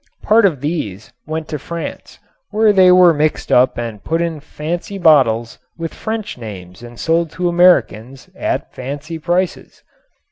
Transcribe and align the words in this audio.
Part 0.23 0.47
of 0.47 0.61
these 0.61 1.13
went 1.27 1.47
to 1.49 1.59
France, 1.59 2.17
where 2.49 2.73
they 2.73 2.91
were 2.91 3.13
mixed 3.13 3.51
and 3.51 4.03
put 4.03 4.19
up 4.19 4.25
in 4.25 4.39
fancy 4.39 4.97
bottles 4.97 5.59
with 5.77 5.93
French 5.93 6.39
names 6.39 6.81
and 6.81 6.99
sold 6.99 7.29
to 7.33 7.47
Americans 7.47 8.27
at 8.35 8.73
fancy 8.73 9.19
prices. 9.19 9.83